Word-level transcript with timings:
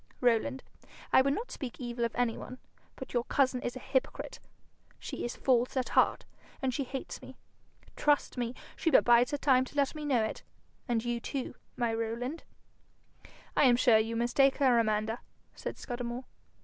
Rowland, 0.19 0.63
I 1.13 1.21
would 1.21 1.35
not 1.35 1.51
speak 1.51 1.79
evil 1.79 2.03
of 2.05 2.15
any 2.15 2.35
one, 2.35 2.57
but 2.95 3.13
your 3.13 3.23
cousin 3.25 3.61
is 3.61 3.75
a 3.75 3.79
hypocrite. 3.79 4.39
She 4.97 5.23
is 5.23 5.35
false 5.35 5.77
at 5.77 5.89
heart, 5.89 6.25
and 6.59 6.73
she 6.73 6.85
hates 6.85 7.21
me. 7.21 7.35
Trust 7.95 8.35
me, 8.35 8.55
she 8.75 8.89
but 8.89 9.05
bides 9.05 9.29
her 9.29 9.37
time 9.37 9.63
to 9.65 9.75
let 9.75 9.93
me 9.93 10.03
know 10.03 10.23
it 10.23 10.41
and 10.87 11.05
you 11.05 11.19
too, 11.19 11.53
my 11.77 11.93
Rowland.' 11.93 12.43
'I 13.55 13.63
am 13.63 13.75
sure 13.75 13.99
you 13.99 14.15
mistake 14.15 14.57
her, 14.57 14.79
Amanda,' 14.79 15.19
said 15.53 15.77
Scudamore. 15.77 16.25